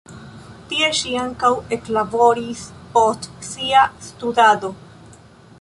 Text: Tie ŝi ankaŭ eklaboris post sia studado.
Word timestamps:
Tie 0.71 0.87
ŝi 0.99 1.11
ankaŭ 1.23 1.51
eklaboris 1.77 2.65
post 2.97 3.29
sia 3.51 3.87
studado. 4.11 4.77